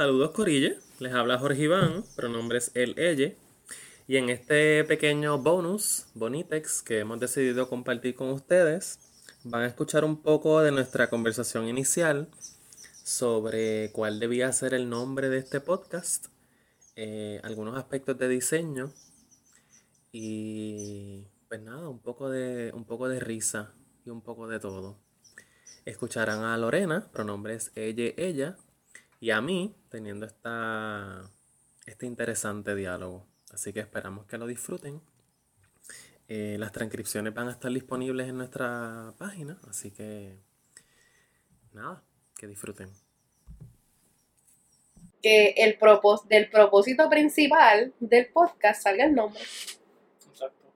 [0.00, 3.34] Saludos Corille, les habla Jorge Iván, pronombres él, ella.
[4.08, 8.98] Y en este pequeño bonus, Bonitex, que hemos decidido compartir con ustedes,
[9.44, 12.28] van a escuchar un poco de nuestra conversación inicial
[13.04, 16.28] sobre cuál debía ser el nombre de este podcast,
[16.96, 18.94] eh, algunos aspectos de diseño
[20.12, 23.74] y pues nada, un poco de, un poco de risa
[24.06, 24.96] y un poco de todo.
[25.84, 28.56] Escucharán a Lorena, pronombres ella, ella,
[29.20, 31.30] y a mí teniendo esta,
[31.86, 33.26] este interesante diálogo.
[33.52, 35.00] Así que esperamos que lo disfruten.
[36.32, 40.38] Eh, las transcripciones van a estar disponibles en nuestra página, así que
[41.72, 42.04] nada,
[42.36, 42.88] que disfruten.
[45.20, 49.42] Que el propós del propósito principal del podcast salga el nombre.
[49.42, 50.72] Exacto.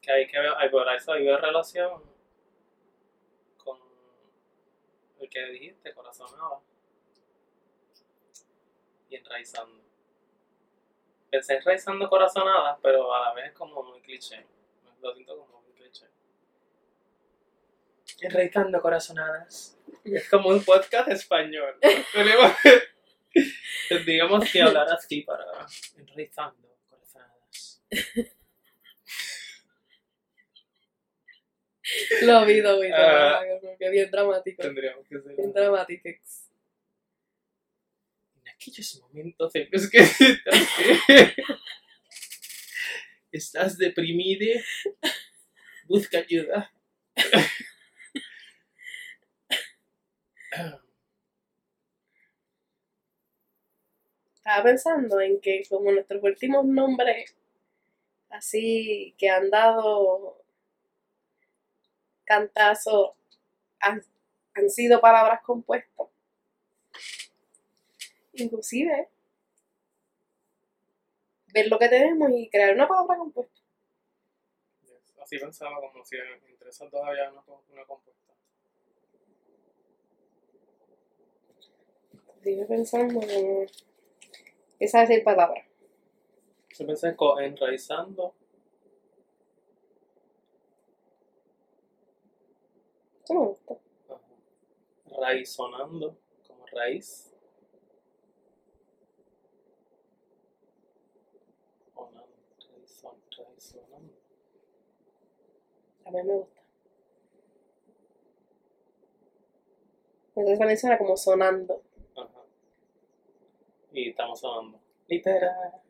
[0.00, 2.00] Que hay que ver, hay por eso hay una relación
[3.64, 3.76] con
[5.26, 6.60] el que dijiste, corazonada.
[9.08, 9.84] Y enraizando.
[11.30, 14.46] Pensé enraizando corazonadas, pero a la vez es como muy cliché.
[15.00, 16.06] Lo siento como muy cliché.
[18.20, 19.78] Enraizando corazonadas.
[20.04, 21.78] Es como un podcast español.
[22.12, 22.52] Tenemos,
[23.88, 25.44] tendríamos que hablar así para
[25.96, 27.82] enraizando corazonadas.
[32.22, 34.62] Lo vi, lo vi, como que bien dramático.
[34.62, 36.08] Tendríamos que ser Bien dramático.
[36.08, 36.18] en
[38.48, 39.98] aquellos momentos en los que
[43.32, 44.60] estás deprimido,
[45.84, 46.72] busca ayuda.
[54.34, 57.36] Estaba pensando en que como nuestros últimos nombres
[58.30, 60.45] así que han dado
[62.26, 63.16] cantazo
[63.80, 64.02] han,
[64.54, 66.08] han sido palabras compuestas.
[68.34, 69.08] Inclusive
[71.54, 73.60] ver lo que tenemos y crear una palabra compuesta.
[75.22, 76.16] Así pensaba como si
[76.50, 77.42] entre esas dos había una,
[77.72, 78.32] una compuesta.
[82.42, 83.66] Sigue pensando como
[84.78, 85.64] esa es el palabra.
[86.78, 88.34] Yo pensé co- enraizando,
[93.34, 93.74] Me gusta.
[94.08, 94.20] ajá,
[95.20, 96.16] raizonando,
[96.46, 97.32] como raíz.
[101.94, 102.26] Onando,
[102.70, 104.14] raizon- raizonando.
[106.04, 106.60] A mí me gusta.
[110.36, 111.82] Entonces también suena como sonando.
[112.16, 112.42] Ajá.
[113.92, 114.78] Y estamos sonando.
[115.08, 115.82] Literal.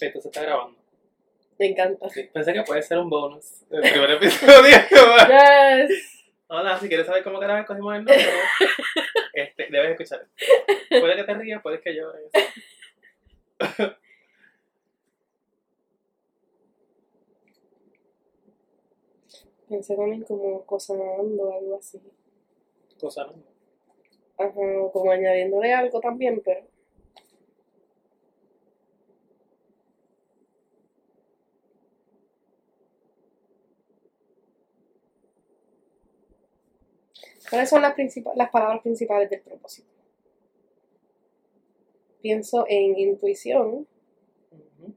[0.00, 0.79] Esto se está grabando.
[1.60, 2.08] Me encanta.
[2.08, 4.76] Sí, pensé que puede ser un bonus del primer episodio.
[5.28, 6.32] Yes.
[6.48, 8.24] Hola, si quieres saber cómo carajo escogimos el nombre,
[9.34, 10.26] este, debes escuchar.
[10.88, 12.30] Puede que te rías, puede que llores.
[19.68, 22.00] Pensé también como cosanando, algo así.
[22.98, 23.34] Cosa no.
[24.38, 26.69] Ajá, o como añadiéndole algo también, pero.
[37.50, 37.94] ¿Cuáles son las,
[38.36, 39.88] las palabras principales del propósito?
[42.22, 43.88] Pienso en intuición,
[44.52, 44.94] Ujú.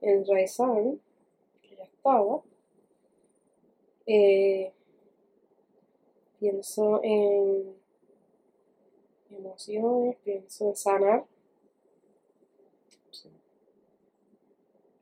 [0.00, 0.82] enraizar,
[1.60, 2.40] que ya estaba.
[4.06, 4.72] Eh,
[6.38, 7.76] pienso en
[9.30, 11.24] emociones, pienso en sanar.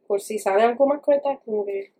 [0.06, 1.92] Por si sale algo más corta, como que.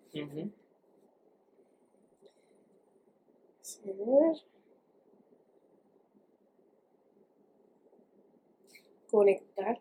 [9.11, 9.81] Conectar.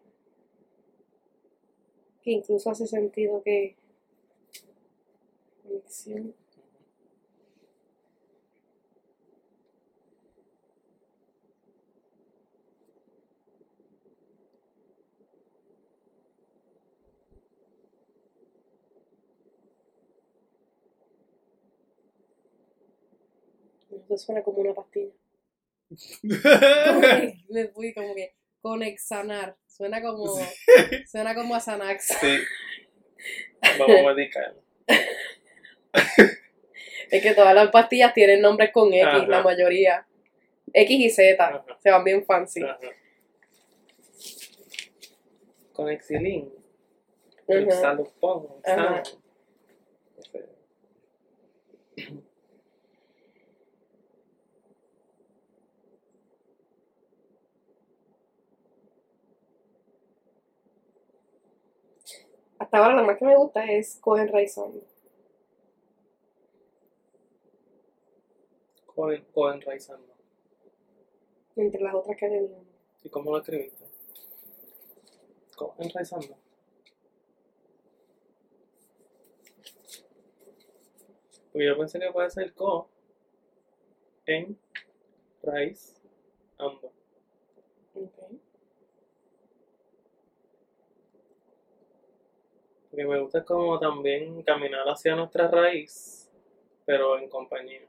[2.23, 3.75] Que incluso hace sentido que
[5.63, 6.33] conexión.
[24.17, 25.11] Suena como una pastilla.
[27.49, 29.57] Me fui como que conexanar.
[29.67, 30.37] Suena como,
[31.09, 32.07] suena como a Xanax.
[32.19, 32.37] Sí.
[33.79, 34.55] Vamos a medicar.
[37.11, 39.27] Es que todas las pastillas tienen nombres con X, Ajá.
[39.27, 40.07] la mayoría.
[40.73, 41.45] X y Z.
[41.45, 41.65] Ajá.
[41.83, 42.63] Se van bien fancy.
[42.63, 42.79] Ajá.
[45.73, 46.49] Con Exilin.
[47.49, 47.71] Ajá.
[47.81, 48.47] Salupón.
[62.71, 64.79] Hasta ahora la más que me gusta es Cohen Raizando.
[68.85, 70.07] Cohen, Cohen Raizando.
[71.57, 72.65] Entre las otras que teníamos.
[73.03, 73.85] ¿Y cómo lo escribiste?
[75.53, 76.37] Cohen Raizando.
[81.51, 82.87] Porque yo pensé que puede ser co
[84.25, 84.57] en
[85.43, 86.01] raíz
[86.57, 86.89] ando.
[87.93, 88.39] Okay.
[93.01, 96.29] Porque me gusta como también caminar hacia nuestra raíz,
[96.85, 97.81] pero en compañía.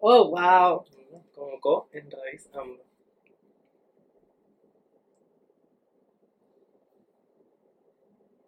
[0.00, 0.84] Oh, wow.
[1.34, 2.82] Como co en raíz ando.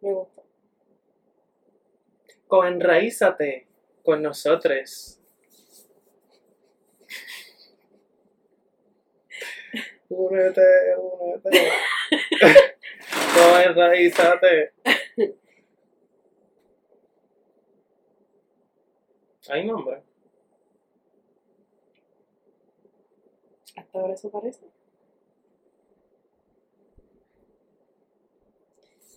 [0.00, 0.42] Me gusta.
[2.48, 3.66] Coenraízate
[4.02, 5.19] con nosotros.
[10.10, 10.60] Únete,
[10.98, 11.70] únete.
[13.34, 14.72] Coenraízate.
[19.48, 20.02] Hay nombre.
[23.76, 24.66] Hasta ahora eso parece.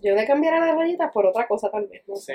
[0.01, 2.15] Yo le cambiara las rayitas por otra cosa tal vez, no.
[2.15, 2.33] Sí.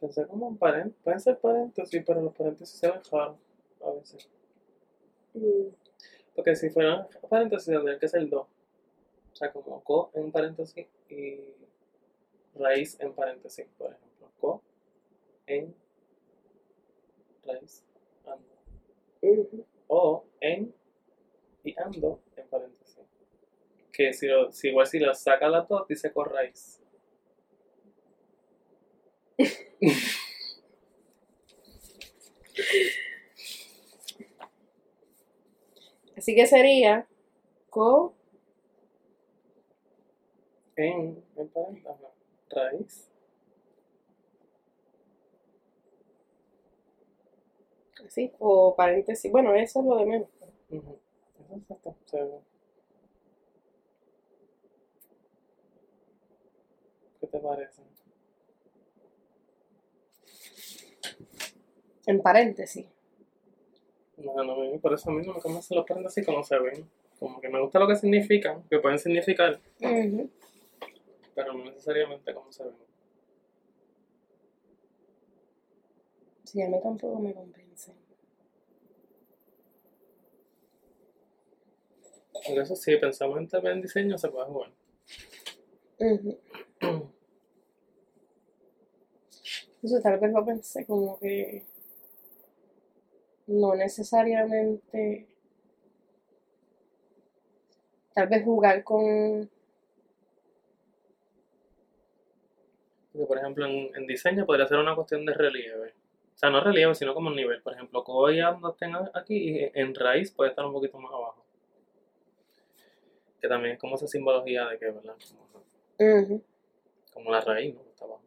[0.00, 1.02] Pensé como en paréntesis.
[1.02, 3.36] Pueden ser paréntesis, pero los paréntesis se raros
[3.84, 4.28] a veces.
[5.34, 5.68] Mm,
[6.34, 8.46] Porque si fueran paréntesis tendrían que ser dos.
[9.32, 11.38] O sea, como co en paréntesis y
[12.54, 14.28] raíz en paréntesis, por ejemplo.
[14.40, 14.62] Co
[15.46, 15.74] en
[17.44, 17.84] raíz
[18.24, 19.48] ando.
[19.88, 20.74] O en
[21.64, 22.98] y ando en paréntesis.
[23.92, 26.80] Que si, lo, si igual si lo saca las dos, dice con raíz.
[36.16, 37.06] Así que sería
[37.70, 38.14] co
[40.76, 41.22] En,
[42.50, 43.08] raíz.
[48.06, 49.30] así o paréntesis.
[49.30, 50.28] Bueno, eso es lo de menos.
[50.70, 50.98] Ujú.
[51.40, 52.38] Eso es exacto, se ve.
[57.20, 57.82] ¿Qué te parece?
[62.08, 62.86] En paréntesis.
[64.16, 66.88] No, no, a mí por eso mismo nunca me hacen los paréntesis como se ven.
[67.18, 69.60] Como que me gusta lo que significan, que pueden significar,
[71.34, 72.72] pero no necesariamente como se ven.
[76.44, 77.92] Sí, a mí tampoco me convence.
[82.46, 84.70] Por eso sí, pensamos en también en diseño, se puede jugar.
[85.98, 86.38] Ujú.
[89.74, 91.64] Entonces, tal vez lo pensé como que
[93.48, 95.26] no necesariamente,
[98.14, 99.50] tal vez jugar con,
[103.12, 105.94] Porque, por ejemplo, en, en diseño podría ser una cuestión de relieve.
[106.34, 107.60] O sea, no relieve, sino como un nivel.
[107.62, 110.98] Por ejemplo, Co y Ando estén a- aquí y en raíz puede estar un poquito
[110.98, 111.44] más abajo.
[113.40, 115.16] Que también es como esa simbología de que, ¿verdad?
[115.30, 115.64] Como,
[117.12, 117.82] como la raíz, ¿no?
[117.82, 118.17] Está abajo.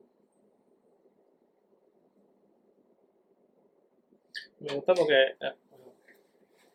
[4.62, 5.54] Me gusta porque eh,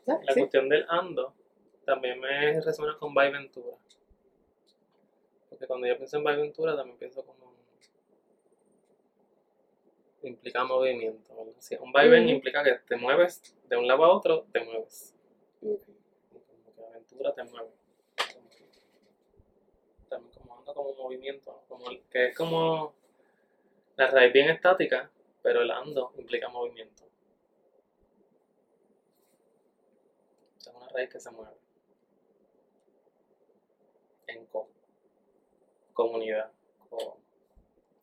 [0.08, 0.40] Ah, la sí.
[0.40, 1.34] cuestión del ando
[1.84, 3.76] también me resuena con Vai Ventura.
[5.50, 7.54] Porque cuando yo pienso en Vai Ventura también pienso como
[10.22, 11.34] implica movimiento.
[11.36, 11.52] ¿verdad?
[11.60, 15.14] Si un vaivén implica que te mueves de un lado a otro, te mueves.
[15.60, 15.78] Como
[16.74, 17.70] que aventura te mueve.
[20.08, 21.60] También como anda como movimiento, ¿no?
[21.68, 22.92] como el- que es como
[23.96, 25.10] la raíz bien estática,
[25.42, 27.04] pero el ando implica movimiento.
[30.56, 31.52] O sea, es una raíz que se mueve.
[34.28, 34.68] En co.
[35.92, 36.52] Comunidad.
[36.88, 37.18] co-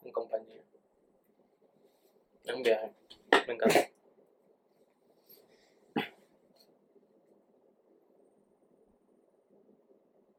[0.04, 0.62] en compañía.
[2.46, 2.92] Es un viaje.
[3.48, 3.80] Me encanta.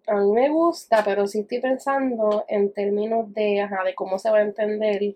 [0.07, 4.31] A mí me gusta, pero sí estoy pensando en términos de, ajá, de cómo se
[4.31, 5.15] va a entender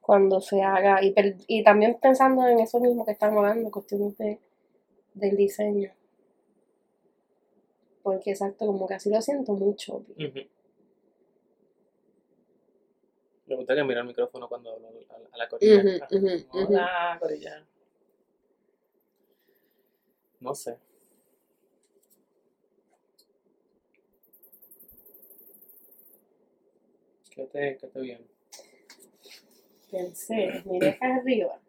[0.00, 1.14] cuando se haga, y,
[1.48, 4.40] y también pensando en eso mismo que estamos hablando, cuestiones de,
[5.14, 5.92] del diseño
[8.02, 9.96] porque exacto, como que así lo siento mucho.
[9.96, 10.48] Uh -huh.
[13.46, 16.08] Me gustaría mirar el micrófono cuando hablo a, la corilla.
[16.52, 17.66] Hola, corilla.
[20.40, 20.78] No sé.
[27.30, 28.24] ¿Qué te, qué te viene?
[29.90, 31.60] Pensé, miré acá arriba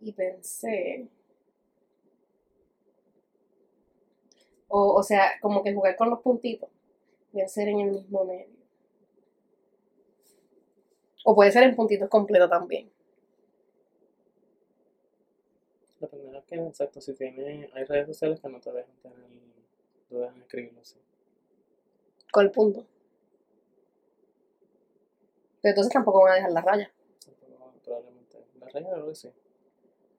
[0.00, 1.08] y pensé
[4.74, 6.70] O, o sea, como que jugar con los puntitos.
[7.30, 8.56] Debe ser en el mismo medio.
[11.26, 12.90] O puede ser en puntitos completos también.
[16.00, 19.18] La primera es que, exacto, si tiene, hay redes sociales que no te dejan tener,
[20.08, 20.96] no dejan escribirlo así.
[22.32, 22.86] Con el punto.
[25.60, 26.90] Pero entonces tampoco van a dejar la raya.
[27.84, 28.42] Probablemente.
[28.58, 29.30] La raya creo que sí.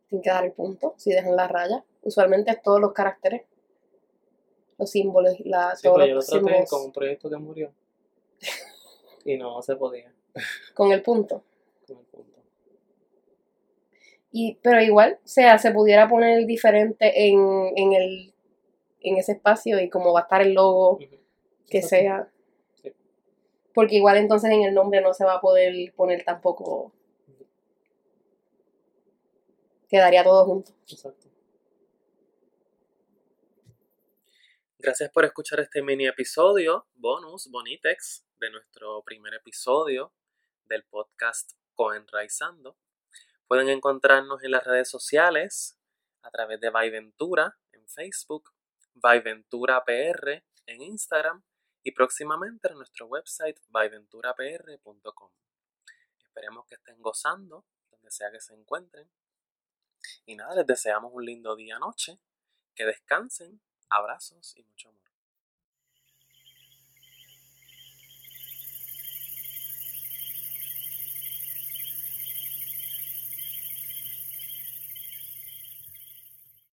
[0.10, 1.84] Tienen que dar el punto si dejan la raya.
[2.04, 3.48] Usualmente es todos los caracteres.
[4.84, 7.72] Los símbolos, la, Sí, todos yo lo traté símbolos con un proyecto que murió.
[9.26, 10.14] y no se podía
[10.74, 11.44] con el punto.
[11.88, 12.40] con el punto.
[14.32, 18.34] Y, pero igual, o sea, se pudiera poner diferente en, en el
[19.04, 21.88] en ese espacio y como va a estar el logo que Exacto.
[21.88, 22.32] sea.
[22.82, 22.94] Sí.
[23.74, 26.92] Porque igual entonces en el nombre no se va a poder poner tampoco.
[29.90, 30.72] Quedaría todo junto.
[30.90, 31.28] Exacto.
[34.84, 40.14] Gracias por escuchar este mini episodio, bonus, bonitex, de nuestro primer episodio
[40.66, 42.78] del podcast Coenraizando.
[43.48, 45.80] Pueden encontrarnos en las redes sociales
[46.22, 48.52] a través de Viventura en Facebook,
[48.94, 51.46] Viventura PR en Instagram
[51.82, 55.32] y próximamente en nuestro website viventurapr.com.
[56.26, 59.10] Esperemos que estén gozando donde sea que se encuentren.
[60.26, 62.20] Y nada, les deseamos un lindo día noche,
[62.76, 63.62] que descansen
[63.96, 65.13] Abrazos y mucho amor.